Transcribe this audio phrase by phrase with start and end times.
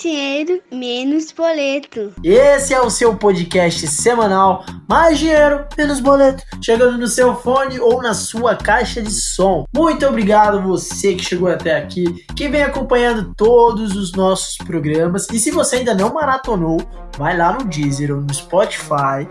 [0.00, 2.12] Dinheiro, menos boleto.
[2.22, 8.00] Esse é o seu podcast semanal Mais dinheiro, menos boleto, chegando no seu fone ou
[8.00, 9.66] na sua caixa de som.
[9.74, 15.26] Muito obrigado você que chegou até aqui, que vem acompanhando todos os nossos programas.
[15.32, 16.80] E se você ainda não maratonou,
[17.18, 19.26] vai lá no Deezer ou no Spotify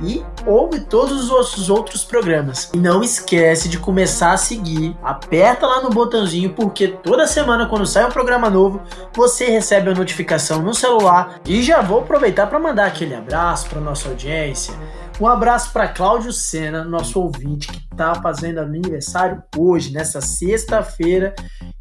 [0.00, 2.70] e ouve todos os outros programas.
[2.74, 7.86] E não esquece de começar a seguir, aperta lá no botãozinho porque toda semana quando
[7.86, 8.80] sai um programa novo,
[9.14, 11.40] você recebe a notificação no celular.
[11.46, 14.74] E já vou aproveitar para mandar aquele abraço para nossa audiência.
[15.20, 21.34] Um abraço para Cláudio Sena, nosso ouvinte que está fazendo aniversário hoje, nessa sexta-feira,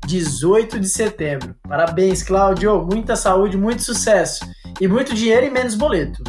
[0.05, 1.55] 18 de setembro.
[1.67, 2.85] Parabéns, Cláudio!
[2.85, 4.45] Muita saúde, muito sucesso
[4.79, 6.23] e muito dinheiro e menos boleto.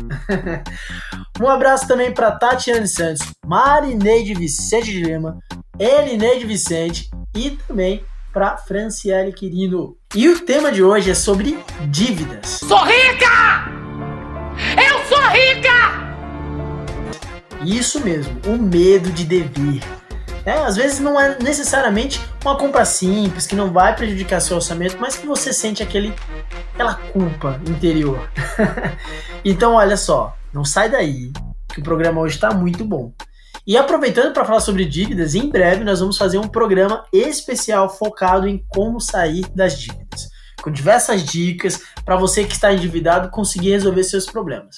[1.40, 5.38] um abraço também para Tatiane Santos, Marineide Vicente de Lima,
[5.78, 9.96] Elineide Vicente e também para Franciele Quirino.
[10.14, 12.46] E o tema de hoje é sobre dívidas.
[12.46, 13.66] Sou rica!
[14.76, 15.91] Eu sou rica!
[17.64, 19.80] Isso mesmo, o medo de dever.
[20.44, 24.96] É, às vezes não é necessariamente uma compra simples, que não vai prejudicar seu orçamento,
[24.98, 26.12] mas que você sente aquele,
[26.74, 28.28] aquela culpa interior.
[29.44, 31.30] então, olha só, não sai daí,
[31.72, 33.12] que o programa hoje está muito bom.
[33.64, 38.48] E aproveitando para falar sobre dívidas, em breve nós vamos fazer um programa especial focado
[38.48, 40.28] em como sair das dívidas,
[40.60, 44.74] com diversas dicas para você que está endividado conseguir resolver seus problemas.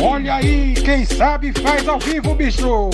[0.00, 2.88] Olha aí, quem sabe faz ao vivo, bicho!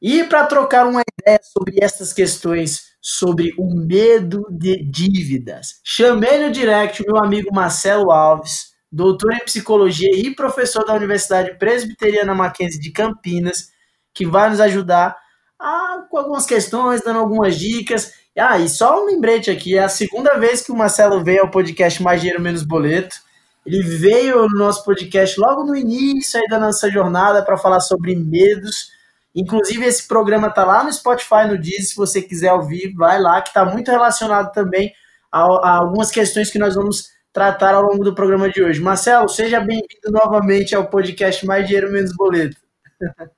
[0.00, 6.50] E para trocar uma ideia sobre essas questões, sobre o medo de dívidas, chamei no
[6.52, 12.92] direct meu amigo Marcelo Alves, doutor em psicologia e professor da Universidade Presbiteriana Mackenzie de
[12.92, 13.68] Campinas,
[14.12, 15.16] que vai nos ajudar
[15.58, 18.12] a, com algumas questões, dando algumas dicas.
[18.38, 21.50] Ah, e só um lembrete aqui, é a segunda vez que o Marcelo veio ao
[21.50, 23.16] podcast Mais Dinheiro Menos Boleto.
[23.64, 28.14] Ele veio no nosso podcast logo no início aí da nossa jornada para falar sobre
[28.16, 28.90] medos.
[29.34, 33.40] Inclusive, esse programa tá lá no Spotify, no Deezer, se você quiser ouvir, vai lá,
[33.40, 34.92] que está muito relacionado também
[35.30, 38.80] a, a, algumas questões que nós vamos tratar ao longo do programa de hoje.
[38.80, 42.56] Marcelo, seja bem-vindo novamente ao podcast Mais Dinheiro Menos Boleto.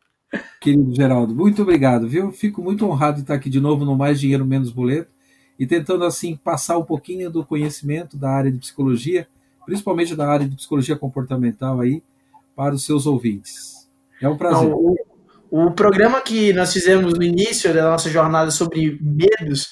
[0.61, 2.33] Querido Geraldo, muito obrigado, viu?
[2.33, 5.12] Fico muito honrado de estar aqui de novo no Mais Dinheiro Menos Boleto
[5.56, 9.29] e tentando, assim, passar um pouquinho do conhecimento da área de psicologia
[9.65, 12.03] principalmente da área de psicologia comportamental aí,
[12.57, 13.89] para os seus ouvintes.
[14.21, 14.67] É um prazer.
[14.67, 14.97] Então, o,
[15.67, 19.71] o programa que nós fizemos no início da nossa jornada sobre medos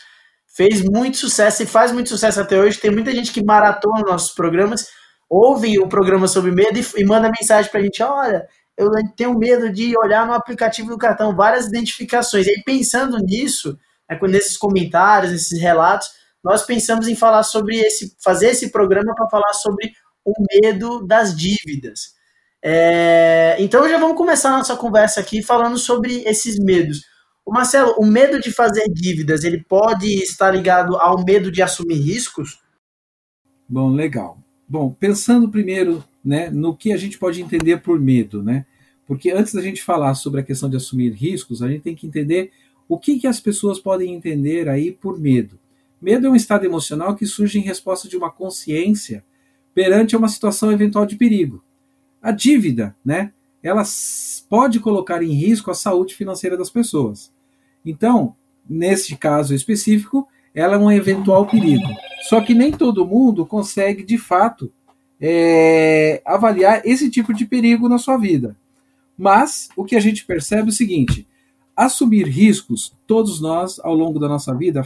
[0.55, 2.79] fez muito sucesso e faz muito sucesso até hoje.
[2.79, 4.87] Tem muita gente que maratona nossos programas,
[5.29, 9.39] ouve o programa sobre medo e, e manda mensagem para a gente: olha, eu tenho
[9.39, 12.47] medo de olhar no aplicativo do cartão, várias identificações.
[12.47, 16.09] E aí, pensando nisso, né, nesses comentários, nesses relatos,
[16.43, 19.93] nós pensamos em falar sobre esse, fazer esse programa para falar sobre
[20.25, 22.15] o medo das dívidas.
[22.65, 27.03] É, então já vamos começar a nossa conversa aqui falando sobre esses medos.
[27.45, 31.97] O Marcelo, o medo de fazer dívidas, ele pode estar ligado ao medo de assumir
[31.97, 32.61] riscos?
[33.69, 34.39] Bom, legal.
[34.69, 38.65] Bom, pensando primeiro né, no que a gente pode entender por medo, né?
[39.07, 42.07] Porque antes da gente falar sobre a questão de assumir riscos, a gente tem que
[42.07, 42.53] entender
[42.89, 45.59] o que, que as pessoas podem entender aí por medo.
[46.03, 49.25] Medo é um estado emocional que surge em resposta de uma consciência
[49.73, 51.63] perante uma situação eventual de perigo.
[52.21, 53.33] A dívida, né,
[53.63, 53.85] ela
[54.49, 57.33] pode colocar em risco a saúde financeira das pessoas.
[57.87, 58.35] Então,
[58.69, 61.87] neste caso específico, ela é um eventual perigo.
[62.29, 64.73] Só que nem todo mundo consegue, de fato,
[65.21, 68.57] é, avaliar esse tipo de perigo na sua vida.
[69.17, 71.29] Mas o que a gente percebe é o seguinte:
[71.77, 74.85] assumir riscos, todos nós, ao longo da nossa vida,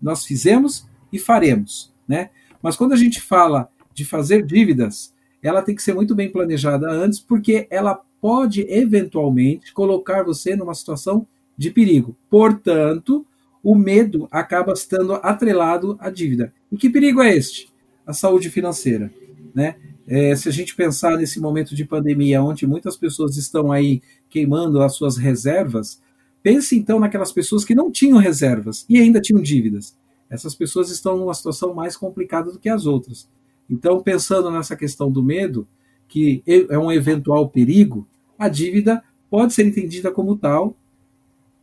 [0.00, 2.30] nós fizemos e faremos, né?
[2.62, 6.90] Mas quando a gente fala de fazer dívidas, ela tem que ser muito bem planejada
[6.90, 11.26] antes, porque ela pode eventualmente colocar você numa situação
[11.56, 12.16] de perigo.
[12.30, 13.26] Portanto,
[13.62, 16.52] o medo acaba estando atrelado à dívida.
[16.72, 17.72] E que perigo é este?
[18.06, 19.12] A saúde financeira,
[19.54, 19.76] né?
[20.06, 24.82] É, se a gente pensar nesse momento de pandemia, onde muitas pessoas estão aí queimando
[24.82, 26.00] as suas reservas,
[26.44, 29.96] Pense então naquelas pessoas que não tinham reservas e ainda tinham dívidas.
[30.28, 33.26] Essas pessoas estão numa situação mais complicada do que as outras.
[33.68, 35.66] Então, pensando nessa questão do medo,
[36.06, 38.06] que é um eventual perigo,
[38.38, 40.76] a dívida pode ser entendida como tal,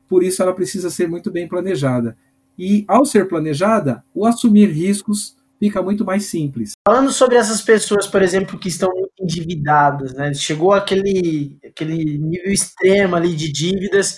[0.10, 2.18] por isso ela precisa ser muito bem planejada.
[2.58, 6.72] E ao ser planejada, o assumir riscos fica muito mais simples.
[6.88, 8.90] Falando sobre essas pessoas, por exemplo, que estão
[9.20, 10.34] endividadas, né?
[10.34, 14.18] Chegou aquele, aquele nível extremo ali de dívidas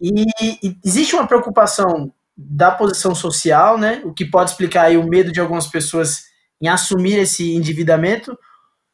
[0.00, 0.24] e,
[0.62, 4.00] e existe uma preocupação da posição social, né?
[4.04, 6.22] O que pode explicar aí o medo de algumas pessoas
[6.60, 8.36] em assumir esse endividamento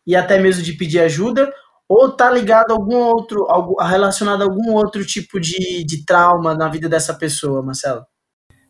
[0.07, 1.53] e até mesmo de pedir ajuda,
[1.89, 3.47] ou está ligado a algum outro,
[3.81, 8.05] relacionado a algum outro tipo de, de trauma na vida dessa pessoa, Marcelo?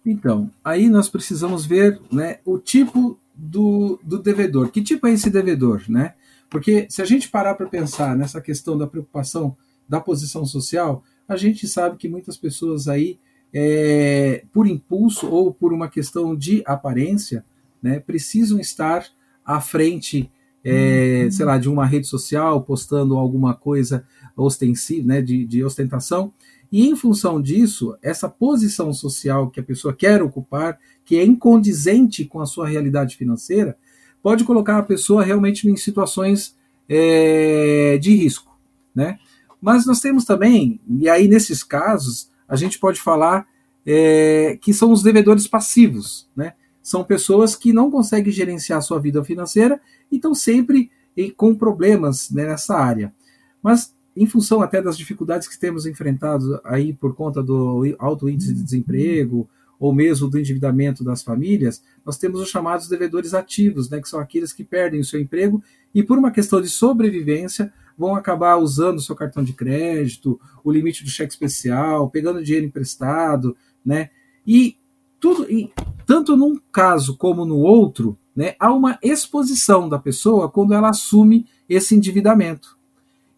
[0.05, 4.71] Então, aí nós precisamos ver né, o tipo do, do devedor.
[4.71, 5.83] Que tipo é esse devedor?
[5.89, 6.15] Né?
[6.51, 9.57] Porque se a gente parar para pensar nessa questão da preocupação
[9.89, 13.19] da posição social, a gente sabe que muitas pessoas aí,
[13.53, 17.45] é, por impulso ou por uma questão de aparência,
[17.83, 19.07] né, precisam estar
[19.45, 20.31] à frente,
[20.65, 21.31] é, uhum.
[21.31, 24.07] sei lá, de uma rede social, postando alguma coisa
[24.37, 26.33] ostensiva, né, de, de ostentação,
[26.73, 32.25] e em função disso, essa posição social que a pessoa quer ocupar, que é incondizente
[32.25, 33.77] com a sua realidade financeira,
[34.23, 36.57] pode colocar a pessoa realmente em situações
[36.89, 38.59] é, de risco,
[38.95, 39.19] né?
[39.65, 43.47] Mas nós temos também, e aí nesses casos, a gente pode falar
[43.87, 46.53] é, que são os devedores passivos, né?
[46.83, 49.81] São pessoas que não conseguem gerenciar sua vida financeira
[50.13, 50.91] e estão sempre
[51.35, 53.15] com problemas né, nessa área.
[53.63, 58.53] Mas em função até das dificuldades que temos enfrentado aí por conta do alto índice
[58.53, 59.49] de desemprego
[59.81, 64.21] ou mesmo do endividamento das famílias, nós temos os chamados devedores ativos, né, que são
[64.21, 65.63] aqueles que perdem o seu emprego
[65.95, 70.71] e por uma questão de sobrevivência vão acabar usando o seu cartão de crédito, o
[70.71, 74.11] limite do cheque especial, pegando dinheiro emprestado, né?
[74.47, 74.77] E
[75.21, 75.73] tudo, e
[76.07, 81.47] tanto num caso como no outro, né, há uma exposição da pessoa quando ela assume
[81.69, 82.77] esse endividamento.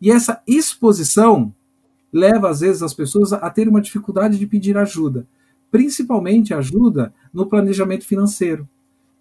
[0.00, 1.54] E essa exposição
[2.12, 5.26] leva, às vezes, as pessoas a ter uma dificuldade de pedir ajuda,
[5.70, 8.68] principalmente ajuda no planejamento financeiro.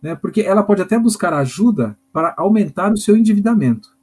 [0.01, 0.15] Né?
[0.15, 3.94] Porque ela pode até buscar ajuda para aumentar o seu endividamento.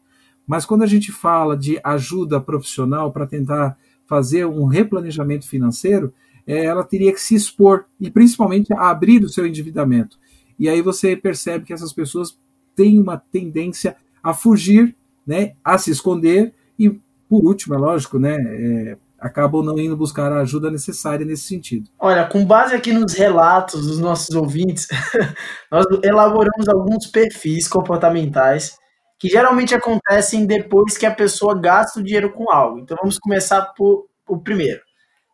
[0.46, 6.12] Mas quando a gente fala de ajuda profissional para tentar fazer um replanejamento financeiro,
[6.46, 10.18] é, ela teria que se expor e principalmente abrir o seu endividamento.
[10.58, 12.38] E aí você percebe que essas pessoas
[12.74, 14.94] têm uma tendência a fugir,
[15.26, 16.90] né, a se esconder e,
[17.28, 21.88] por último, é lógico, né, é, acabam não indo buscar a ajuda necessária nesse sentido.
[21.98, 24.88] Olha, com base aqui nos relatos dos nossos ouvintes,
[25.70, 28.76] nós elaboramos alguns perfis comportamentais
[29.22, 32.80] que geralmente acontecem depois que a pessoa gasta o dinheiro com algo.
[32.80, 34.80] Então vamos começar por o primeiro.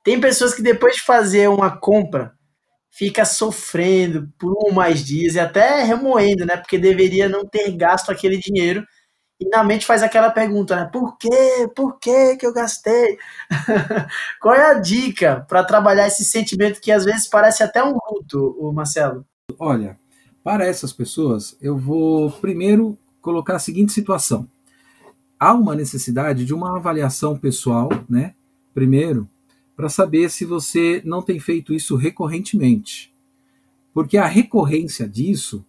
[0.05, 2.35] Tem pessoas que depois de fazer uma compra
[2.90, 6.58] fica sofrendo por um mais dias e até remoendo, né?
[6.58, 8.85] Porque deveria não ter gasto aquele dinheiro
[9.40, 10.90] e na mente faz aquela pergunta, né?
[10.93, 11.67] Por quê?
[11.75, 13.17] Por quê que eu gastei?
[14.38, 18.55] Qual é a dica para trabalhar esse sentimento que às vezes parece até um luto,
[18.61, 19.25] o Marcelo?
[19.58, 19.99] Olha,
[20.44, 24.48] para essas pessoas, eu vou primeiro colocar a seguinte situação.
[25.38, 28.34] Há uma necessidade de uma avaliação pessoal, né?
[28.72, 29.28] Primeiro,
[29.76, 33.14] para saber se você não tem feito isso recorrentemente.
[33.92, 35.62] Porque a recorrência disso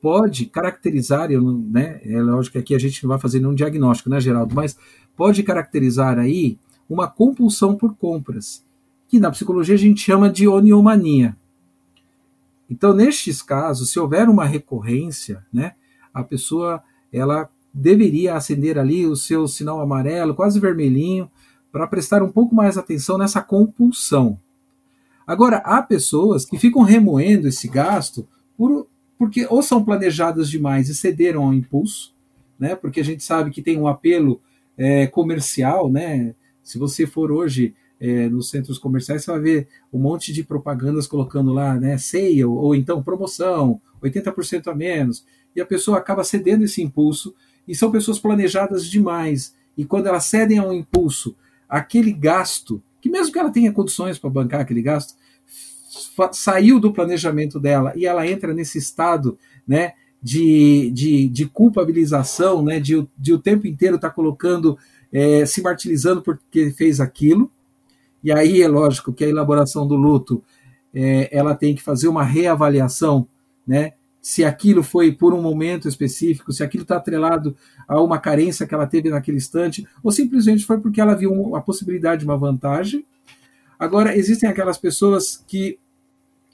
[0.00, 3.54] pode caracterizar, eu não, né, é lógico que aqui a gente não vai fazer nenhum
[3.54, 4.78] diagnóstico, né, Geraldo, mas
[5.16, 6.56] pode caracterizar aí
[6.88, 8.64] uma compulsão por compras,
[9.08, 11.36] que na psicologia a gente chama de oniomania.
[12.70, 15.74] Então, nestes casos, se houver uma recorrência, né,
[16.14, 16.82] a pessoa
[17.12, 21.30] ela deveria acender ali o seu sinal amarelo, quase vermelhinho,
[21.70, 24.38] para prestar um pouco mais atenção nessa compulsão.
[25.26, 28.26] Agora, há pessoas que ficam remoendo esse gasto
[28.56, 28.86] por
[29.18, 32.12] porque ou são planejadas demais e cederam ao impulso,
[32.58, 32.74] né?
[32.74, 34.40] Porque a gente sabe que tem um apelo
[34.76, 36.34] é, comercial, né?
[36.60, 41.06] Se você for hoje é, nos centros comerciais, você vai ver um monte de propagandas
[41.06, 41.96] colocando lá, né?
[41.98, 47.34] Sale ou então promoção, 80% a menos, e a pessoa acaba cedendo esse impulso.
[47.66, 49.54] E são pessoas planejadas demais.
[49.76, 51.36] E quando elas cedem ao impulso,
[51.68, 55.14] aquele gasto, que mesmo que ela tenha condições para bancar aquele gasto,
[56.32, 59.92] saiu do planejamento dela e ela entra nesse estado né,
[60.22, 64.78] de, de, de culpabilização, né, de, de o tempo inteiro estar tá colocando,
[65.12, 67.50] é, se martirizando porque fez aquilo.
[68.22, 70.42] E aí é lógico que a elaboração do luto
[70.94, 73.26] é, ela tem que fazer uma reavaliação,
[73.66, 73.94] né?
[74.22, 77.56] Se aquilo foi por um momento específico, se aquilo está atrelado
[77.88, 81.60] a uma carência que ela teve naquele instante, ou simplesmente foi porque ela viu a
[81.60, 83.04] possibilidade de uma vantagem.
[83.76, 85.76] Agora, existem aquelas pessoas que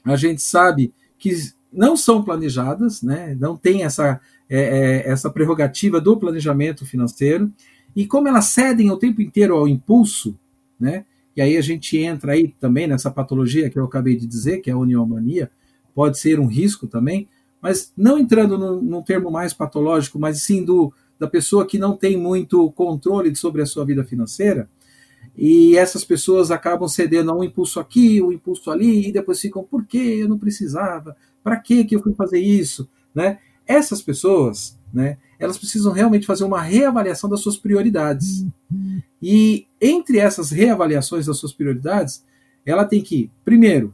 [0.03, 1.31] a gente sabe que
[1.71, 3.37] não são planejadas, né?
[3.39, 4.59] não tem essa, é,
[5.05, 7.51] é, essa prerrogativa do planejamento financeiro,
[7.95, 10.37] e como elas cedem o tempo inteiro ao impulso,
[10.79, 11.05] né?
[11.35, 14.69] e aí a gente entra aí também nessa patologia que eu acabei de dizer, que
[14.69, 15.51] é a uniomania,
[15.93, 17.27] pode ser um risco também,
[17.61, 21.95] mas não entrando num, num termo mais patológico, mas sim do, da pessoa que não
[21.95, 24.69] tem muito controle sobre a sua vida financeira,
[25.37, 29.63] E essas pessoas acabam cedendo a um impulso aqui, um impulso ali, e depois ficam,
[29.63, 31.15] por que eu não precisava?
[31.43, 32.89] Para que eu fui fazer isso?
[33.13, 33.39] Né?
[33.65, 38.45] Essas pessoas, né, elas precisam realmente fazer uma reavaliação das suas prioridades.
[39.21, 42.23] E entre essas reavaliações das suas prioridades,
[42.65, 43.93] ela tem que, primeiro,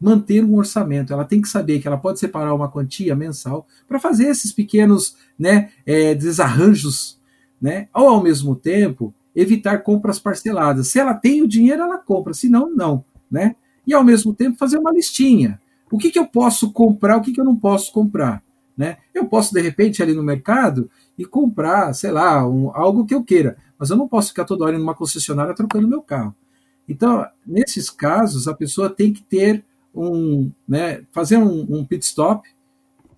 [0.00, 1.12] manter um orçamento.
[1.12, 5.16] Ela tem que saber que ela pode separar uma quantia mensal para fazer esses pequenos
[5.38, 7.18] né, é, desarranjos,
[7.60, 7.88] né?
[7.92, 10.88] Ou ao mesmo tempo evitar compras parceladas.
[10.88, 13.56] Se ela tem o dinheiro, ela compra, se não, não, né?
[13.86, 15.60] E ao mesmo tempo fazer uma listinha.
[15.90, 18.42] O que, que eu posso comprar, o que, que eu não posso comprar,
[18.76, 18.98] né?
[19.14, 23.24] Eu posso de repente ali no mercado e comprar, sei lá, um, algo que eu
[23.24, 26.34] queira, mas eu não posso ficar toda hora numa concessionária trocando meu carro.
[26.88, 29.64] Então, nesses casos, a pessoa tem que ter
[29.98, 32.48] um, né, fazer um, um pit stop,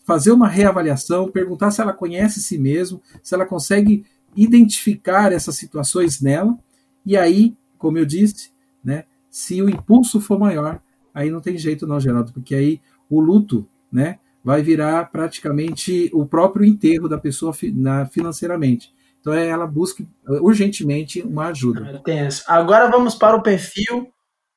[0.04, 6.20] fazer uma reavaliação, perguntar se ela conhece si mesmo, se ela consegue identificar essas situações
[6.20, 6.58] nela,
[7.04, 8.50] e aí, como eu disse,
[8.82, 10.80] né, se o impulso for maior,
[11.12, 16.24] aí não tem jeito não, Geraldo, porque aí o luto, né, vai virar praticamente o
[16.24, 18.92] próprio enterro da pessoa na, financeiramente.
[19.20, 22.00] Então é, ela busca urgentemente uma ajuda.
[22.48, 24.10] Agora vamos para o perfil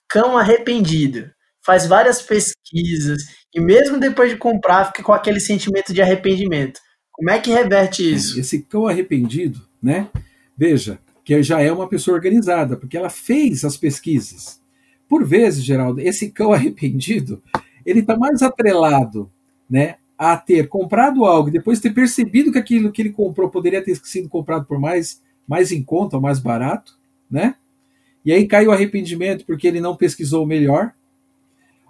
[0.08, 1.30] cão arrependido
[1.66, 6.80] faz várias pesquisas e mesmo depois de comprar fica com aquele sentimento de arrependimento.
[7.12, 8.40] Como é que reverte isso?
[8.40, 10.10] Esse cão arrependido, né?
[10.58, 14.60] Veja, que já é uma pessoa organizada, porque ela fez as pesquisas.
[15.08, 17.42] Por vezes, Geraldo, esse cão arrependido,
[17.86, 19.32] ele está mais atrelado,
[19.70, 23.84] né, a ter comprado algo e depois ter percebido que aquilo que ele comprou poderia
[23.84, 26.98] ter sido comprado por mais, mais em conta mais barato,
[27.30, 27.56] né?
[28.26, 30.94] E aí cai o arrependimento porque ele não pesquisou melhor,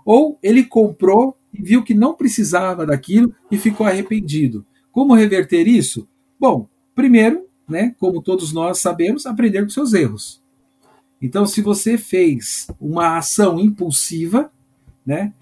[0.06, 4.66] ou ele comprou e viu que não precisava daquilo e ficou arrependido.
[4.92, 6.08] Como reverter isso?
[6.40, 10.42] Bom, primeiro, né, como todos nós sabemos, aprender com seus erros.
[11.22, 14.52] Então, se você fez uma ação impulsiva,
[15.06, 15.34] né,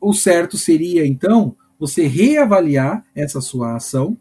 [0.00, 4.16] o certo seria então você reavaliar essa sua ação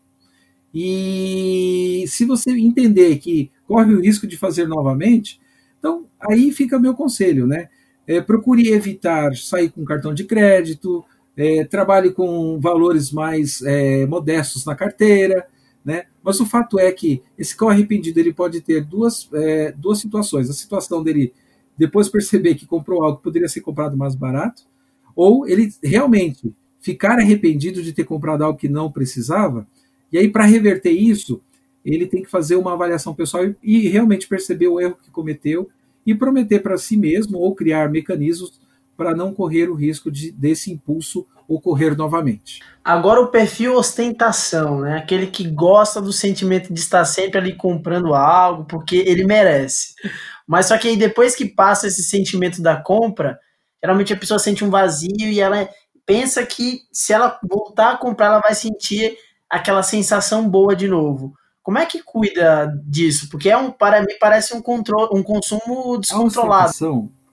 [0.74, 5.42] e se você entender que corre o risco de fazer novamente,
[5.80, 7.70] então aí fica meu conselho, né?
[8.08, 11.04] É, procure evitar sair com cartão de crédito,
[11.38, 15.48] é, trabalhe com valores mais é, modestos na carteira,
[15.84, 16.04] né?
[16.24, 20.50] Mas o fato é que esse cão arrependido ele pode ter duas, é, duas situações.
[20.50, 21.34] A situação dele
[21.78, 24.64] depois perceber que comprou algo que poderia ser comprado mais barato,
[25.16, 29.68] ou ele realmente ficar arrependido de ter comprado algo que não precisava,
[30.12, 31.42] e aí para reverter isso,
[31.84, 35.70] ele tem que fazer uma avaliação pessoal e, e realmente perceber o erro que cometeu
[36.06, 38.60] e prometer para si mesmo ou criar mecanismos
[38.96, 42.60] para não correr o risco de, desse impulso ocorrer novamente.
[42.84, 44.98] Agora o perfil ostentação, né?
[44.98, 49.94] Aquele que gosta do sentimento de estar sempre ali comprando algo porque ele merece.
[50.48, 53.40] Mas só que aí depois que passa esse sentimento da compra,
[53.84, 55.68] geralmente a pessoa sente um vazio e ela
[56.06, 59.18] pensa que se ela voltar a comprar, ela vai sentir
[59.50, 61.34] aquela sensação boa de novo.
[61.64, 63.30] Como é que cuida disso?
[63.30, 66.70] Porque é um, para mim parece um, controle, um consumo descontrolado.
[66.70, 66.72] A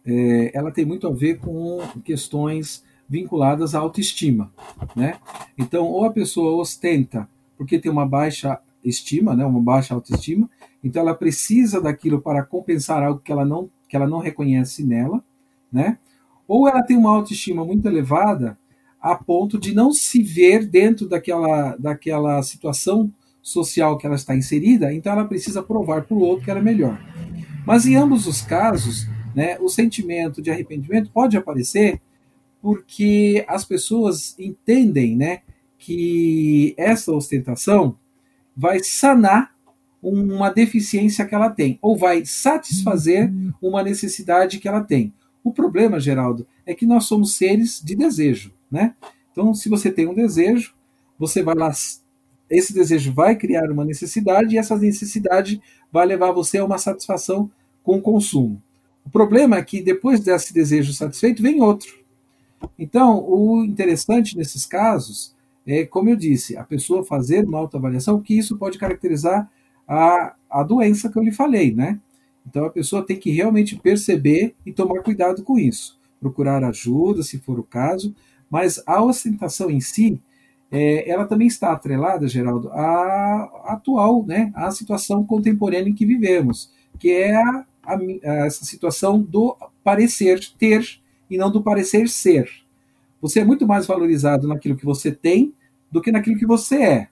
[0.06, 4.52] é, ela tem muito a ver com questões vinculadas à autoestima,
[4.94, 5.18] né?
[5.56, 10.48] Então, ou a pessoa ostenta porque tem uma baixa estima, né, uma baixa autoestima,
[10.82, 15.24] então ela precisa daquilo para compensar algo que ela não que ela não reconhece nela,
[15.72, 15.98] né?
[16.46, 18.58] Ou ela tem uma autoestima muito elevada
[19.00, 23.10] a ponto de não se ver dentro daquela daquela situação
[23.48, 26.62] social que ela está inserida, então ela precisa provar para o outro que ela é
[26.62, 26.98] melhor.
[27.66, 32.00] Mas em ambos os casos, né, o sentimento de arrependimento pode aparecer
[32.60, 35.40] porque as pessoas entendem né,
[35.78, 37.96] que essa ostentação
[38.56, 39.54] vai sanar
[40.02, 45.12] uma deficiência que ela tem, ou vai satisfazer uma necessidade que ela tem.
[45.42, 48.52] O problema, Geraldo, é que nós somos seres de desejo.
[48.70, 48.94] Né?
[49.32, 50.74] Então, se você tem um desejo,
[51.18, 51.72] você vai lá
[52.50, 55.60] esse desejo vai criar uma necessidade e essa necessidade
[55.92, 57.50] vai levar você a uma satisfação
[57.82, 58.62] com o consumo.
[59.04, 61.98] O problema é que depois desse desejo satisfeito vem outro.
[62.78, 65.36] Então, o interessante nesses casos
[65.68, 69.50] é, como eu disse, a pessoa fazer uma autoavaliação, que isso pode caracterizar
[69.86, 72.00] a, a doença que eu lhe falei, né?
[72.46, 75.98] Então a pessoa tem que realmente perceber e tomar cuidado com isso.
[76.18, 78.14] Procurar ajuda, se for o caso,
[78.50, 80.18] mas a ostentação em si,
[80.70, 86.70] é, ela também está atrelada, Geraldo, à atual, né, à situação contemporânea em que vivemos,
[86.98, 92.50] que é a, a, a, essa situação do parecer ter e não do parecer ser.
[93.20, 95.54] Você é muito mais valorizado naquilo que você tem
[95.90, 97.08] do que naquilo que você é.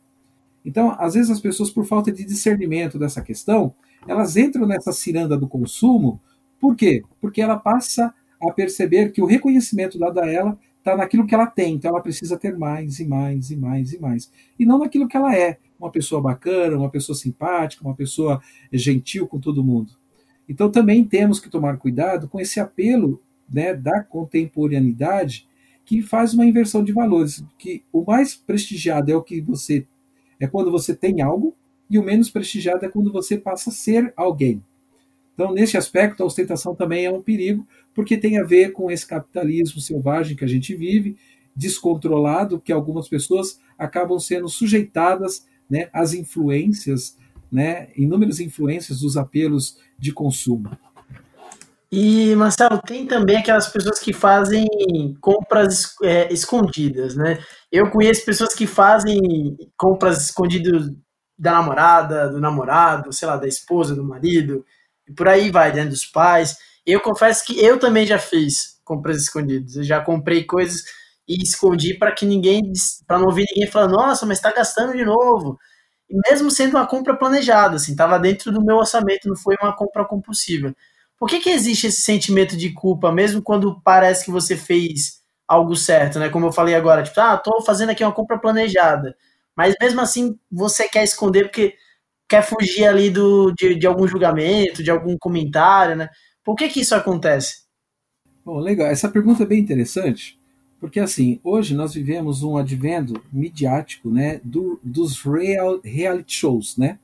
[0.65, 3.75] Então, às vezes as pessoas, por falta de discernimento dessa questão,
[4.07, 6.21] elas entram nessa ciranda do consumo.
[6.61, 7.03] Por quê?
[7.21, 11.47] Porque ela passa a perceber que o reconhecimento dado a ela está naquilo que ela
[11.47, 14.31] tem, então ela precisa ter mais e mais e mais e mais.
[14.57, 18.41] E não naquilo que ela é, uma pessoa bacana, uma pessoa simpática, uma pessoa
[18.73, 19.93] gentil com todo mundo.
[20.49, 23.21] Então também temos que tomar cuidado com esse apelo
[23.53, 25.49] né, da contemporaneidade
[25.85, 29.85] que faz uma inversão de valores, que o mais prestigiado é o que você
[30.39, 31.55] é quando você tem algo
[31.91, 34.63] e o menos prestigiado é quando você passa a ser alguém.
[35.37, 39.07] Então, nesse aspecto, a ostentação também é um perigo, porque tem a ver com esse
[39.07, 41.19] capitalismo selvagem que a gente vive,
[41.55, 47.19] descontrolado, que algumas pessoas acabam sendo sujeitadas né, às influências,
[47.53, 50.71] né, inúmeras influências dos apelos de consumo.
[51.93, 54.67] E, Marcelo, tem também aquelas pessoas que fazem
[55.21, 57.39] compras é, escondidas, né?
[57.71, 60.91] Eu conheço pessoas que fazem compras escondidas
[61.39, 64.65] da namorada, do namorado, sei lá, da esposa, do marido,
[65.09, 66.57] e por aí vai, dentro dos pais.
[66.85, 69.77] Eu confesso que eu também já fiz compras escondidas.
[69.77, 70.85] Eu já comprei coisas
[71.29, 72.63] e escondi para que ninguém,
[73.07, 75.59] para não ouvir ninguém falar, nossa, mas está gastando de novo.
[76.09, 79.75] E mesmo sendo uma compra planejada, assim, estava dentro do meu orçamento, não foi uma
[79.75, 80.75] compra compulsiva.
[81.19, 85.75] Por que, que existe esse sentimento de culpa, mesmo quando parece que você fez algo
[85.75, 86.29] certo, né?
[86.29, 89.17] Como eu falei agora, tipo, ah, tô fazendo aqui uma compra planejada.
[89.57, 91.75] Mas mesmo assim, você quer esconder porque
[92.29, 96.09] quer fugir ali do, de, de algum julgamento, de algum comentário, né?
[96.45, 97.67] Por que, que isso acontece?
[98.45, 98.87] Bom, legal.
[98.87, 100.39] Essa pergunta é bem interessante,
[100.81, 106.99] porque assim, hoje nós vivemos um advento midiático, né, do, dos real, reality shows, né?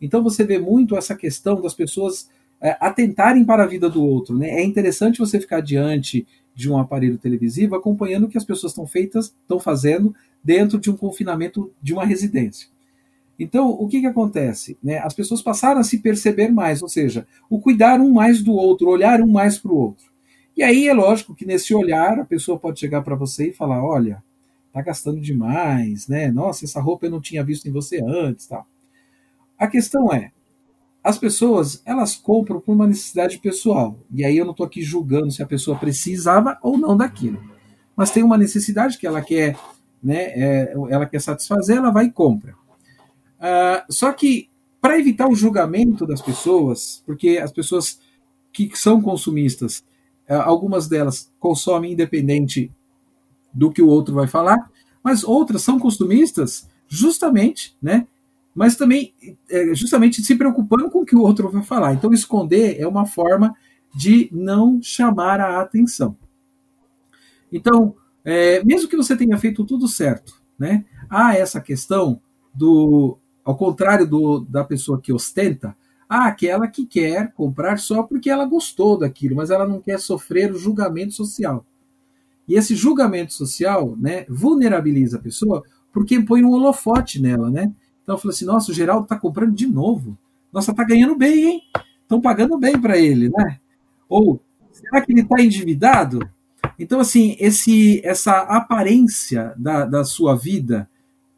[0.00, 2.28] Então você vê muito essa questão das pessoas
[2.60, 4.50] é, atentarem para a vida do outro, né?
[4.50, 8.86] É interessante você ficar diante de um aparelho televisivo acompanhando o que as pessoas estão
[8.86, 12.71] feitas, estão fazendo dentro de um confinamento de uma residência.
[13.42, 14.78] Então, o que, que acontece?
[14.82, 14.98] Né?
[14.98, 18.88] As pessoas passaram a se perceber mais, ou seja, o cuidar um mais do outro,
[18.88, 20.12] olhar um mais para o outro.
[20.56, 23.84] E aí é lógico que nesse olhar a pessoa pode chegar para você e falar:
[23.84, 24.22] olha,
[24.72, 26.30] tá gastando demais, né?
[26.30, 28.66] Nossa, essa roupa eu não tinha visto em você antes, tal.
[29.58, 30.30] A questão é,
[31.02, 33.98] as pessoas elas compram por uma necessidade pessoal.
[34.12, 37.42] E aí eu não estou aqui julgando se a pessoa precisava ou não daquilo.
[37.96, 39.56] Mas tem uma necessidade que ela quer,
[40.02, 40.32] né?
[40.34, 42.54] É, ela quer satisfazer, ela vai e compra.
[43.42, 44.48] Uh, só que,
[44.80, 47.98] para evitar o julgamento das pessoas, porque as pessoas
[48.52, 49.84] que são consumistas,
[50.30, 52.70] uh, algumas delas consomem independente
[53.52, 54.70] do que o outro vai falar,
[55.02, 58.06] mas outras são consumistas justamente, né?
[58.54, 59.14] Mas também
[59.50, 61.94] é, justamente se preocupando com o que o outro vai falar.
[61.94, 63.56] Então, esconder é uma forma
[63.94, 66.16] de não chamar a atenção.
[67.50, 70.84] Então, é, mesmo que você tenha feito tudo certo, né?
[71.08, 72.20] Há essa questão
[72.54, 75.76] do ao contrário do, da pessoa que ostenta,
[76.08, 80.52] há aquela que quer comprar só porque ela gostou daquilo, mas ela não quer sofrer
[80.52, 81.64] o julgamento social.
[82.46, 87.72] E esse julgamento social né, vulnerabiliza a pessoa porque põe um holofote nela, né?
[88.02, 90.18] Então fala assim, nossa, o Geraldo está comprando de novo.
[90.52, 91.62] Nossa, está ganhando bem, hein?
[92.02, 93.58] Estão pagando bem para ele, né?
[94.08, 96.20] Ou será que ele está endividado?
[96.78, 100.88] Então, assim, esse, essa aparência da, da sua vida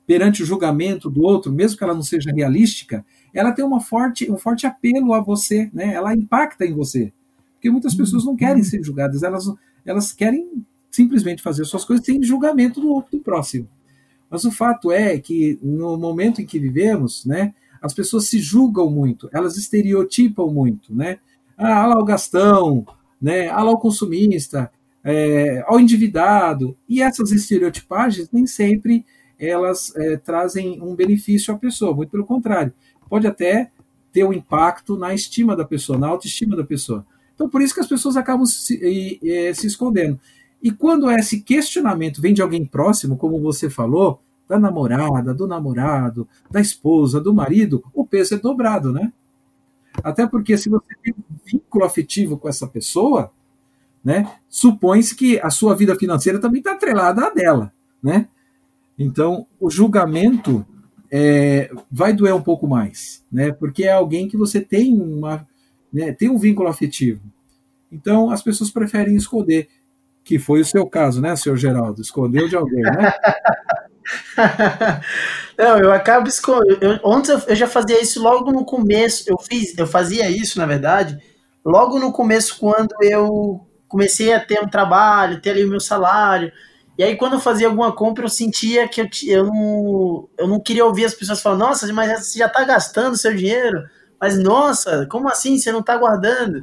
[0.07, 4.31] perante o julgamento do outro, mesmo que ela não seja realística, ela tem uma forte,
[4.31, 5.95] um forte apelo a você, né?
[5.95, 7.13] ela impacta em você.
[7.55, 9.47] Porque muitas pessoas não querem ser julgadas, elas,
[9.85, 13.69] elas querem simplesmente fazer suas coisas sem julgamento do, do próximo.
[14.31, 18.91] Mas o fato é que no momento em que vivemos, né, as pessoas se julgam
[18.91, 21.19] muito, elas estereotipam muito, né?
[21.57, 22.87] Ah, lá o gastão,
[23.21, 23.49] né?
[23.49, 24.71] Ah, lá o consumista,
[25.05, 26.77] é, ao endividado.
[26.89, 29.05] E essas estereotipagens nem sempre
[29.49, 32.73] elas é, trazem um benefício à pessoa, muito pelo contrário,
[33.09, 33.71] pode até
[34.13, 37.05] ter um impacto na estima da pessoa, na autoestima da pessoa.
[37.35, 39.21] Então, por isso que as pessoas acabam se,
[39.55, 40.21] se escondendo.
[40.63, 46.29] E quando esse questionamento vem de alguém próximo, como você falou, da namorada, do namorado,
[46.51, 49.13] da esposa, do marido, o peso é dobrado, né?
[50.03, 53.31] Até porque se você tem um vínculo afetivo com essa pessoa,
[54.05, 58.29] né, supõe-se que a sua vida financeira também está atrelada à dela, né?
[58.99, 60.65] Então, o julgamento
[61.11, 63.53] é, vai doer um pouco mais, né?
[63.53, 65.47] Porque é alguém que você tem uma,
[65.93, 67.23] né, tem um vínculo afetivo.
[67.91, 69.69] Então, as pessoas preferem esconder,
[70.25, 72.01] que foi o seu caso, né, senhor Geraldo?
[72.01, 73.13] Escondeu de alguém, né?
[75.57, 77.01] Não, eu acabo escondendo.
[77.05, 79.25] Ontem eu, eu já fazia isso logo no começo.
[79.29, 81.19] Eu fiz, eu fazia isso, na verdade,
[81.65, 86.51] logo no começo, quando eu comecei a ter um trabalho, ter ali o meu salário
[86.97, 90.61] E aí, quando eu fazia alguma compra, eu sentia que eu, eu, não, eu não
[90.61, 93.83] queria ouvir as pessoas falando, nossa, mas você já está gastando seu dinheiro.
[94.21, 95.59] Mas, nossa, como assim?
[95.59, 96.63] Você não está guardando?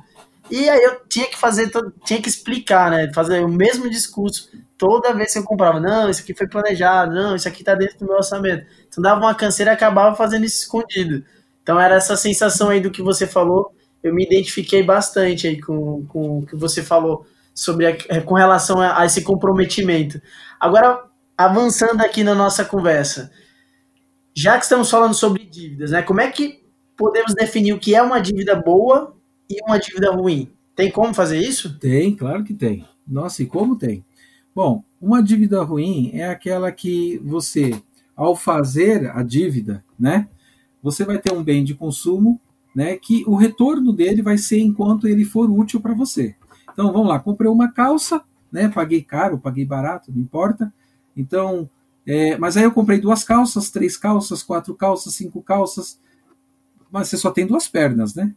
[0.50, 1.72] E aí eu tinha que fazer,
[2.06, 3.12] tinha que explicar, né?
[3.14, 5.80] Fazer o mesmo discurso toda vez que eu comprava.
[5.80, 8.66] Não, isso aqui foi planejado, não, isso aqui está dentro do meu orçamento.
[8.88, 11.24] Então dava uma canseira e acabava fazendo isso escondido.
[11.62, 13.74] Então era essa sensação aí do que você falou.
[14.04, 18.80] Eu me identifiquei bastante aí com, com o que você falou sobre a, com relação
[18.80, 20.22] a, a esse comprometimento.
[20.60, 21.06] Agora,
[21.38, 23.32] avançando aqui na nossa conversa,
[24.34, 26.02] já que estamos falando sobre dívidas, né?
[26.02, 26.64] Como é que
[26.96, 29.16] podemos definir o que é uma dívida boa
[29.50, 30.52] e uma dívida ruim?
[30.76, 31.78] Tem como fazer isso?
[31.80, 32.86] Tem, claro que tem.
[33.08, 34.06] Nossa, e como tem?
[34.56, 37.82] Bom, uma dívida ruim é aquela que você,
[38.16, 40.28] ao fazer a dívida, né,
[40.82, 42.40] você vai ter um bem de consumo,
[42.76, 46.36] né, que o retorno dele vai ser enquanto ele for útil para você.
[46.72, 48.68] Então vamos lá, comprei uma calça, né?
[48.70, 50.74] Paguei caro, paguei barato, não importa.
[51.16, 51.70] Então,
[52.06, 56.00] é, mas aí eu comprei duas calças, três calças, quatro calças, cinco calças.
[56.92, 58.34] Mas você só tem duas pernas, né?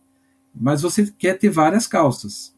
[0.55, 2.55] Mas você quer ter várias calças.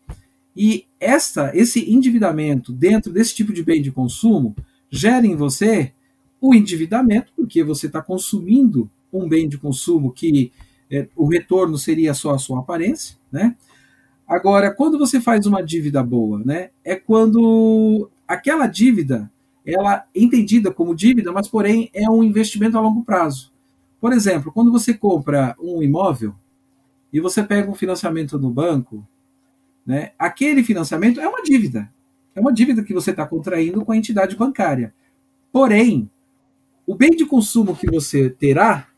[0.54, 4.56] E esta, esse endividamento dentro desse tipo de bem de consumo
[4.90, 5.92] gera em você
[6.40, 10.52] o endividamento, porque você está consumindo um bem de consumo que
[10.90, 13.56] é, o retorno seria só a sua aparência, né?
[14.26, 19.30] Agora, quando você faz uma dívida boa, né, é quando aquela dívida,
[19.64, 23.52] ela é entendida como dívida, mas porém é um investimento a longo prazo.
[24.00, 26.34] Por exemplo, quando você compra um imóvel
[27.12, 29.06] e você pega um financiamento no banco,
[29.86, 31.88] né, aquele financiamento é uma dívida.
[32.34, 34.92] É uma dívida que você está contraindo com a entidade bancária.
[35.52, 36.10] Porém,
[36.84, 38.88] o bem de consumo que você terá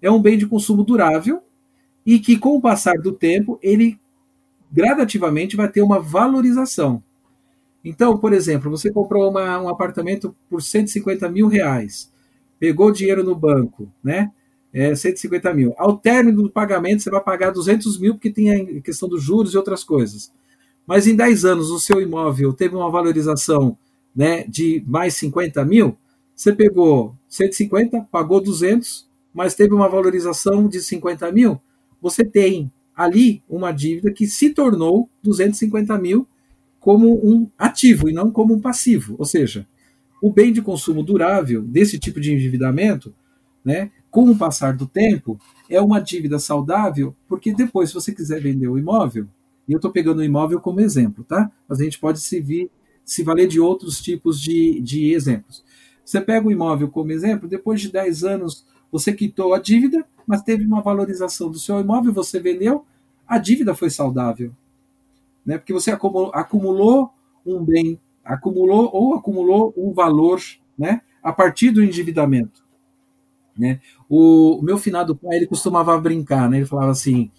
[0.00, 1.42] é um bem de consumo durável
[2.06, 3.98] e que, com o passar do tempo, ele
[4.70, 7.02] gradativamente vai ter uma valorização.
[7.84, 12.12] Então, por exemplo, você comprou uma, um apartamento por 150 mil reais,
[12.58, 14.30] pegou dinheiro no banco, né?
[14.72, 15.74] É, 150 mil.
[15.78, 19.54] Ao término do pagamento, você vai pagar 200 mil, porque tem a questão dos juros
[19.54, 20.30] e outras coisas.
[20.86, 23.78] Mas em 10 anos, o seu imóvel teve uma valorização
[24.14, 25.96] né, de mais 50 mil,
[26.34, 31.60] você pegou 150, pagou 200, mas teve uma valorização de 50 mil,
[32.00, 36.26] você tem ali uma dívida que se tornou 250 mil
[36.80, 39.14] como um ativo e não como um passivo.
[39.16, 39.64] Ou seja,
[40.20, 43.14] o bem de consumo durável desse tipo de endividamento,
[43.64, 45.38] né, com o passar do tempo,
[45.70, 49.28] é uma dívida saudável, porque depois, se você quiser vender o imóvel,
[49.68, 51.52] e eu estou pegando o imóvel como exemplo, tá?
[51.68, 52.68] Mas a gente pode se, vir,
[53.04, 55.62] se valer de outros tipos de, de exemplos.
[56.04, 60.42] Você pega o imóvel como exemplo, depois de 10 anos você quitou a dívida, mas
[60.42, 62.84] teve uma valorização do seu imóvel, você vendeu,
[63.26, 64.52] a dívida foi saudável.
[65.44, 65.58] Né?
[65.58, 67.10] Porque você acumulou,
[67.44, 70.40] um bem, acumulou ou acumulou um valor
[70.78, 71.02] né?
[71.22, 72.64] a partir do endividamento.
[73.56, 73.80] Né?
[74.08, 76.58] O, o meu finado pai ele costumava brincar, né?
[76.58, 77.30] ele falava assim: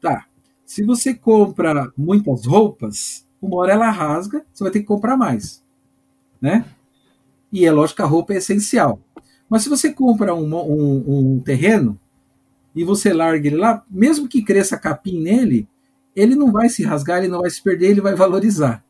[0.00, 0.26] tá,
[0.64, 5.64] se você compra muitas roupas, uma hora ela rasga, você vai ter que comprar mais.
[6.40, 6.64] Né?
[7.52, 9.00] E é lógico que a roupa é essencial.
[9.48, 11.98] Mas se você compra um, um, um terreno,
[12.76, 15.66] e você larga ele lá, mesmo que cresça capim nele,
[16.14, 18.84] ele não vai se rasgar, ele não vai se perder, ele vai valorizar.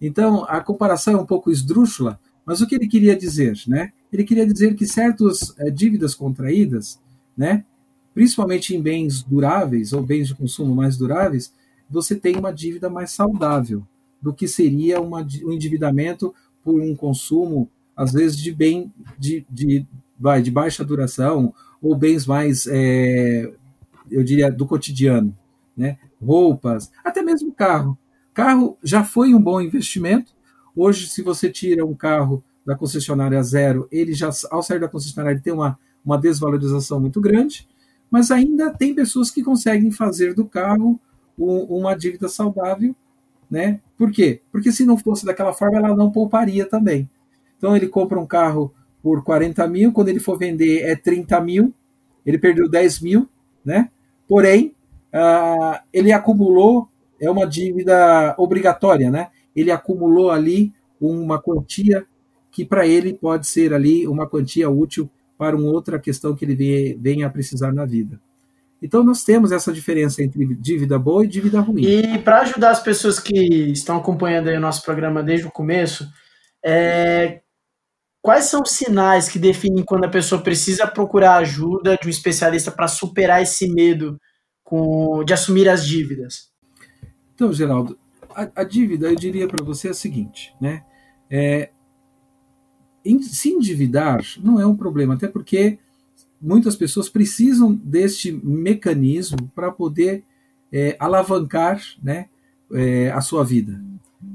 [0.00, 3.92] Então, a comparação é um pouco esdrúxula, mas o que ele queria dizer, né?
[4.12, 7.00] Ele queria dizer que certas é, dívidas contraídas,
[7.34, 7.64] né,
[8.12, 11.54] principalmente em bens duráveis ou bens de consumo mais duráveis,
[11.88, 13.86] você tem uma dívida mais saudável
[14.20, 19.86] do que seria uma, um endividamento por um consumo, às vezes, de bem de, de,
[20.18, 23.52] vai, de baixa duração ou bens mais, é,
[24.10, 25.36] eu diria, do cotidiano,
[25.76, 25.98] né?
[26.24, 27.98] roupas, até mesmo carro.
[28.32, 30.32] Carro já foi um bom investimento.
[30.74, 35.40] Hoje, se você tira um carro da concessionária zero, ele já, ao sair da concessionária,
[35.40, 37.68] tem uma, uma desvalorização muito grande,
[38.10, 40.98] mas ainda tem pessoas que conseguem fazer do carro
[41.38, 42.94] um, uma dívida saudável,
[43.50, 43.80] né?
[43.98, 44.40] Por quê?
[44.50, 47.08] Porque se não fosse daquela forma, ela não pouparia também.
[47.62, 51.72] Então ele compra um carro por 40 mil, quando ele for vender é 30 mil,
[52.26, 53.28] ele perdeu 10 mil,
[53.64, 53.88] né?
[54.26, 54.74] Porém,
[55.14, 56.88] uh, ele acumulou,
[57.20, 59.28] é uma dívida obrigatória, né?
[59.54, 62.04] Ele acumulou ali uma quantia
[62.50, 66.98] que para ele pode ser ali uma quantia útil para uma outra questão que ele
[67.00, 68.20] venha a precisar na vida.
[68.82, 71.84] Então nós temos essa diferença entre dívida boa e dívida ruim.
[71.84, 76.08] E para ajudar as pessoas que estão acompanhando o nosso programa desde o começo,
[76.64, 77.40] é,
[78.22, 82.70] Quais são os sinais que definem quando a pessoa precisa procurar ajuda de um especialista
[82.70, 84.16] para superar esse medo
[84.62, 86.52] com, de assumir as dívidas?
[87.34, 87.98] Então, Geraldo,
[88.30, 90.84] a, a dívida, eu diria para você é a seguinte, né?
[91.28, 91.70] É,
[93.22, 95.80] se endividar não é um problema, até porque
[96.40, 100.24] muitas pessoas precisam deste mecanismo para poder
[100.72, 102.28] é, alavancar né,
[102.72, 103.82] é, a sua vida.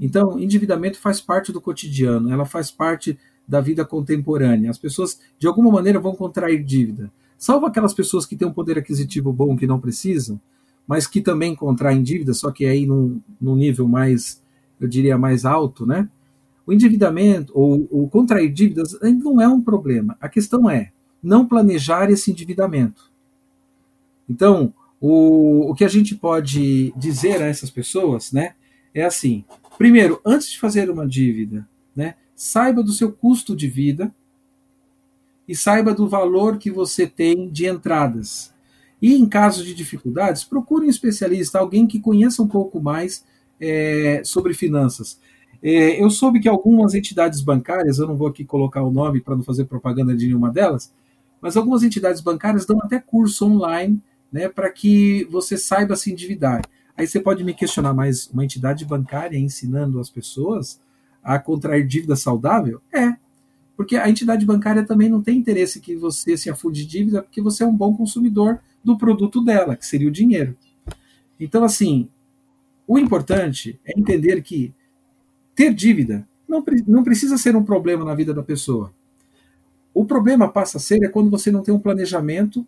[0.01, 3.17] Então, endividamento faz parte do cotidiano, ela faz parte
[3.47, 4.69] da vida contemporânea.
[4.69, 7.11] As pessoas, de alguma maneira, vão contrair dívida.
[7.37, 10.39] Salvo aquelas pessoas que têm um poder aquisitivo bom que não precisam,
[10.87, 14.41] mas que também contraem dívida, só que aí num, num nível mais,
[14.79, 16.09] eu diria, mais alto, né?
[16.65, 20.17] O endividamento ou, ou contrair dívidas não é um problema.
[20.19, 23.11] A questão é não planejar esse endividamento.
[24.29, 28.55] Então, o, o que a gente pode dizer a essas pessoas, né,
[28.93, 29.45] é assim:
[29.77, 34.13] primeiro, antes de fazer uma dívida, né, saiba do seu custo de vida
[35.47, 38.53] e saiba do valor que você tem de entradas.
[39.01, 43.25] E em caso de dificuldades, procure um especialista, alguém que conheça um pouco mais
[43.59, 45.19] é, sobre finanças.
[45.63, 49.35] É, eu soube que algumas entidades bancárias, eu não vou aqui colocar o nome para
[49.35, 50.93] não fazer propaganda de nenhuma delas,
[51.41, 53.99] mas algumas entidades bancárias dão até curso online
[54.31, 56.61] né, para que você saiba se endividar.
[56.95, 60.79] Aí você pode me questionar, mas uma entidade bancária ensinando as pessoas
[61.27, 62.81] a contrair dívida saudável?
[62.91, 63.15] É,
[63.75, 67.41] porque a entidade bancária também não tem interesse que você se afunde de dívida, porque
[67.41, 70.55] você é um bom consumidor do produto dela, que seria o dinheiro.
[71.37, 72.07] Então, assim,
[72.87, 74.73] o importante é entender que
[75.53, 78.93] ter dívida não, não precisa ser um problema na vida da pessoa.
[79.93, 82.65] O problema passa a ser é quando você não tem um planejamento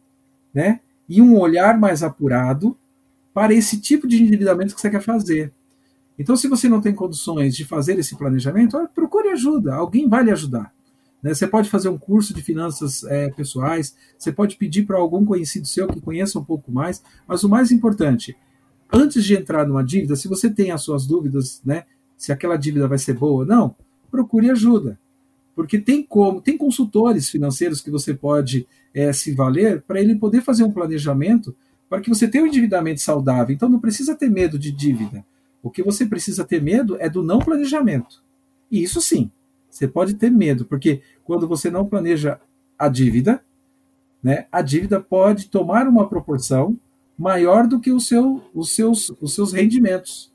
[0.54, 2.78] né, e um olhar mais apurado
[3.34, 5.54] para esse tipo de endividamento que você quer fazer.
[6.20, 10.32] Então, se você não tem condições de fazer esse planejamento, procure ajuda, alguém vai lhe
[10.32, 10.74] ajudar.
[11.24, 11.34] Né?
[11.34, 15.66] Você pode fazer um curso de finanças é, pessoais, você pode pedir para algum conhecido
[15.66, 18.36] seu que conheça um pouco mais, mas o mais importante,
[18.92, 21.86] antes de entrar numa dívida, se você tem as suas dúvidas, né,
[22.18, 23.74] se aquela dívida vai ser boa ou não,
[24.12, 25.00] procure ajuda.
[25.56, 30.42] Porque tem como, tem consultores financeiros que você pode é, se valer para ele poder
[30.42, 31.56] fazer um planejamento
[31.90, 33.56] para que você tenha um endividamento saudável.
[33.56, 35.24] Então não precisa ter medo de dívida.
[35.62, 38.24] O que você precisa ter medo é do não planejamento.
[38.72, 39.32] E isso sim,
[39.70, 42.40] você pode ter medo, porque quando você não planeja
[42.78, 43.44] a dívida,
[44.22, 46.78] né, a dívida pode tomar uma proporção
[47.18, 50.32] maior do que o seu, os, seus, os seus rendimentos.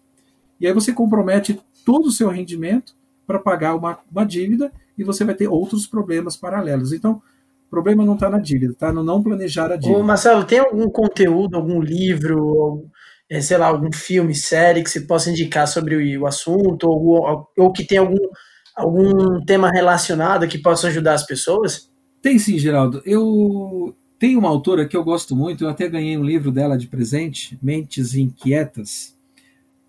[0.60, 2.94] E aí você compromete todo o seu rendimento
[3.26, 6.92] para pagar uma, uma dívida e você vai ter outros problemas paralelos.
[6.92, 7.22] Então,
[7.66, 9.98] o problema não está na dívida, está no não planejar a dívida.
[9.98, 12.87] Ô Marcelo, tem algum conteúdo, algum livro,
[13.30, 17.72] é, sei lá, algum filme, série que você possa indicar sobre o assunto, ou, ou
[17.72, 18.16] que tem algum,
[18.76, 21.90] algum tema relacionado que possa ajudar as pessoas?
[22.20, 23.02] Tem sim, Geraldo.
[23.04, 26.87] Eu tenho uma autora que eu gosto muito, eu até ganhei um livro dela de
[26.87, 29.14] presente, Mentes Inquietas,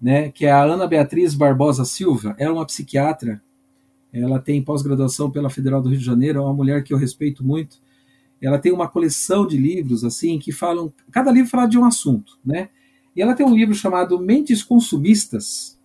[0.01, 2.35] né, que é a Ana Beatriz Barbosa Silva.
[2.37, 3.41] Ela é uma psiquiatra,
[4.11, 7.45] ela tem pós-graduação pela Federal do Rio de Janeiro, é uma mulher que eu respeito
[7.45, 7.77] muito.
[8.41, 12.37] Ela tem uma coleção de livros assim que falam, cada livro fala de um assunto,
[12.45, 12.69] né?
[13.15, 15.79] E ela tem um livro chamado Mentes Consumistas.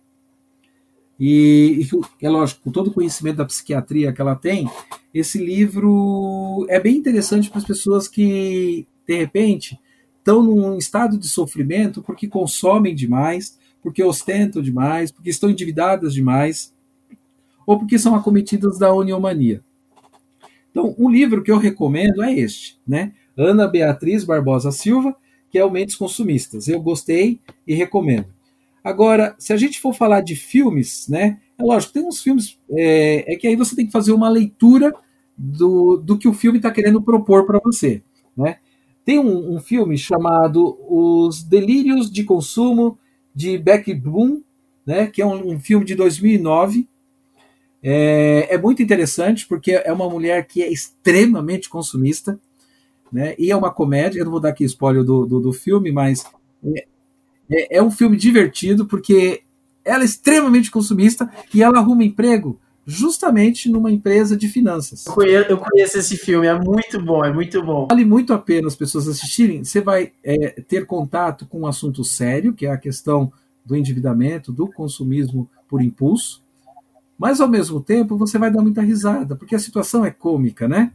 [1.19, 1.87] E,
[2.19, 4.69] e é lógico, com todo o conhecimento da psiquiatria que ela tem,
[5.13, 9.79] esse livro é bem interessante para as pessoas que, de repente,
[10.17, 16.73] estão num estado de sofrimento porque consomem demais, porque ostentam demais, porque estão endividadas demais,
[17.65, 19.63] ou porque são acometidas da oniomania.
[20.71, 23.13] Então, um livro que eu recomendo é este, né?
[23.37, 25.15] Ana Beatriz Barbosa Silva,
[25.51, 26.67] que é o Mentes Consumistas.
[26.67, 28.27] Eu gostei e recomendo.
[28.83, 31.39] Agora, se a gente for falar de filmes, né?
[31.57, 32.57] É lógico, tem uns filmes.
[32.71, 34.93] É, é que aí você tem que fazer uma leitura
[35.37, 38.01] do, do que o filme está querendo propor para você.
[38.35, 38.57] Né?
[39.03, 42.97] Tem um, um, filme chamado Os Delírios de Consumo
[43.35, 44.41] de Beck Bloom,
[44.85, 45.07] né?
[45.07, 46.87] que é um, um filme de 2009.
[47.83, 52.39] É, é muito interessante porque é uma mulher que é extremamente consumista
[53.11, 53.35] né?
[53.37, 56.25] E é uma comédia, eu não vou dar aqui spoiler do, do, do filme, mas
[56.63, 56.85] é,
[57.49, 59.41] é, é, um filme divertido porque
[59.83, 65.05] ela é extremamente consumista e ela arruma emprego justamente numa empresa de finanças.
[65.05, 67.87] Eu conheço, eu conheço esse filme, é muito bom, é muito bom.
[67.87, 69.63] Vale muito a pena as pessoas assistirem.
[69.63, 73.31] Você vai é, ter contato com um assunto sério, que é a questão
[73.65, 76.43] do endividamento, do consumismo por impulso,
[77.17, 80.91] mas ao mesmo tempo você vai dar muita risada, porque a situação é cômica, né?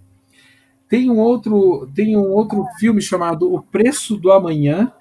[0.88, 4.92] Tem um outro, tem um outro filme chamado O Preço do Amanhã,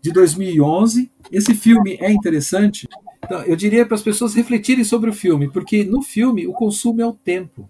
[0.00, 1.10] de 2011.
[1.30, 2.88] Esse filme é interessante.
[3.24, 7.00] Então, eu diria para as pessoas refletirem sobre o filme, porque no filme o consumo
[7.00, 7.68] é o tempo.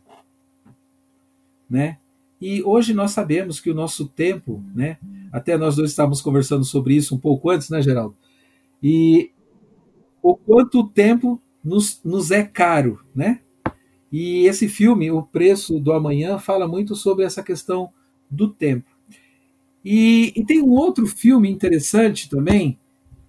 [1.68, 1.98] Né?
[2.40, 4.98] E hoje nós sabemos que o nosso tempo, né?
[5.31, 8.16] Até nós dois estávamos conversando sobre isso um pouco antes, né, Geraldo?
[8.83, 9.31] E
[10.20, 13.40] o quanto o tempo nos, nos é caro, né?
[14.12, 17.90] E esse filme, O Preço do Amanhã, fala muito sobre essa questão
[18.31, 18.90] do tempo.
[19.85, 22.79] E, e tem um outro filme interessante também,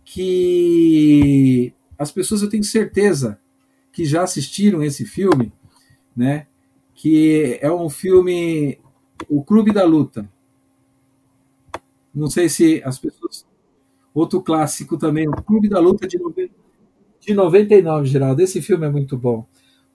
[0.06, 3.40] que as pessoas eu tenho certeza
[3.92, 5.52] que já assistiram esse filme,
[6.16, 6.48] né?
[6.96, 8.80] Que é um filme,
[9.30, 10.30] O Clube da Luta.
[12.14, 13.46] Não sei se as pessoas.
[14.14, 16.20] Outro clássico também, O Clube da Luta de,
[17.22, 18.42] de 99, Geraldo.
[18.42, 19.46] Esse filme é muito bom,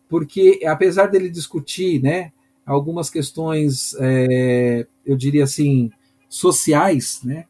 [0.09, 2.33] porque apesar dele discutir, né,
[2.64, 5.90] algumas questões, é, eu diria assim,
[6.29, 7.47] sociais, né?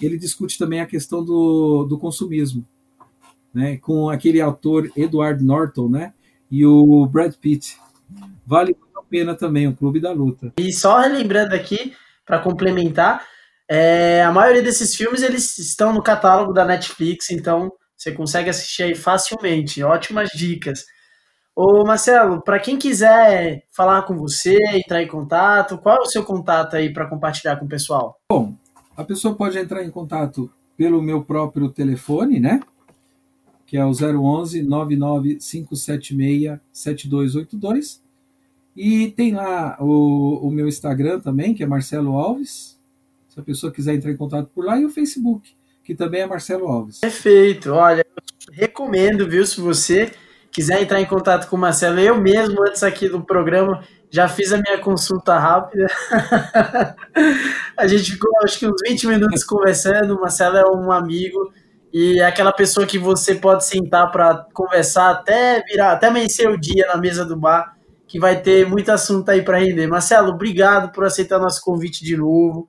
[0.00, 2.66] Ele discute também a questão do, do consumismo,
[3.52, 3.76] né?
[3.78, 6.14] Com aquele autor Edward Norton, né?
[6.50, 7.76] E o Brad Pitt.
[8.46, 10.54] Vale a pena também o Clube da Luta.
[10.58, 11.92] E só relembrando aqui
[12.24, 13.26] para complementar,
[13.68, 18.84] é, a maioria desses filmes eles estão no catálogo da Netflix, então você consegue assistir
[18.84, 19.82] aí facilmente.
[19.82, 20.86] Ótimas dicas.
[21.60, 26.22] Ô Marcelo, para quem quiser falar com você, entrar em contato, qual é o seu
[26.22, 28.20] contato aí para compartilhar com o pessoal?
[28.30, 28.54] Bom,
[28.96, 32.60] a pessoa pode entrar em contato pelo meu próprio telefone, né?
[33.66, 38.04] Que é o 011 99576 7282.
[38.76, 42.78] E tem lá o, o meu Instagram também, que é Marcelo Alves.
[43.28, 46.26] Se a pessoa quiser entrar em contato por lá, e o Facebook, que também é
[46.26, 47.00] Marcelo Alves.
[47.00, 47.72] Perfeito.
[47.72, 48.06] Olha,
[48.52, 50.12] recomendo, viu, se você
[50.52, 54.52] quiser entrar em contato com o Marcelo, eu mesmo, antes aqui do programa, já fiz
[54.52, 55.86] a minha consulta rápida.
[57.76, 60.16] a gente ficou, acho que uns 20 minutos conversando.
[60.16, 61.52] O Marcelo é um amigo
[61.92, 66.58] e é aquela pessoa que você pode sentar para conversar até virar, até amanhecer o
[66.58, 69.86] dia na mesa do bar, que vai ter muito assunto aí para render.
[69.86, 72.68] Marcelo, obrigado por aceitar nosso convite de novo.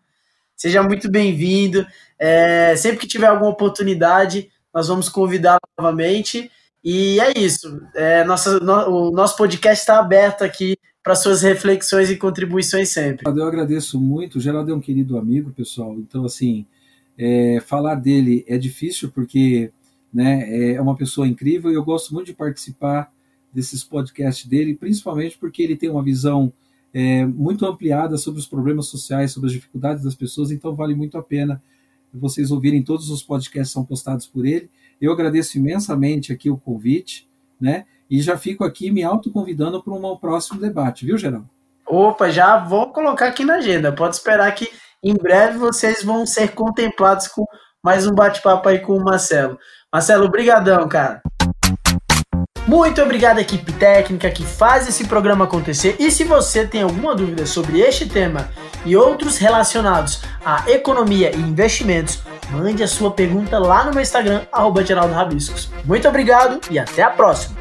[0.56, 1.88] Seja muito bem-vindo.
[2.20, 6.52] É, sempre que tiver alguma oportunidade, nós vamos convidar novamente.
[6.84, 7.82] E é isso.
[7.96, 13.28] É, nossa, no, o nosso podcast está aberto aqui para suas reflexões e contribuições sempre.
[13.28, 14.38] Eu agradeço muito.
[14.38, 15.96] O Geraldo é um querido amigo, pessoal.
[15.98, 16.66] Então, assim,
[17.18, 19.72] é, falar dele é difícil porque
[20.14, 23.12] né, é uma pessoa incrível e eu gosto muito de participar
[23.54, 26.54] desses podcasts dele, principalmente porque ele tem uma visão
[26.94, 30.52] é, muito ampliada sobre os problemas sociais, sobre as dificuldades das pessoas.
[30.52, 31.62] Então, vale muito a pena
[32.14, 34.70] vocês ouvirem todos os podcasts que são postados por ele.
[35.02, 37.86] Eu agradeço imensamente aqui o convite, né?
[38.10, 41.50] E já fico aqui me autoconvidando para um próximo debate, viu, Geraldo?
[41.86, 43.92] Opa, já vou colocar aqui na agenda.
[43.92, 44.68] Pode esperar que
[45.04, 47.46] em breve vocês vão ser contemplados com
[47.84, 49.58] mais um bate-papo aí com o Marcelo.
[49.92, 51.22] Marcelo, brigadão, cara.
[52.70, 55.96] Muito obrigado, equipe técnica que faz esse programa acontecer.
[55.98, 58.52] E se você tem alguma dúvida sobre este tema
[58.86, 62.20] e outros relacionados à economia e investimentos,
[62.52, 64.84] mande a sua pergunta lá no meu Instagram, arroba
[65.84, 67.58] Muito obrigado e até a próxima!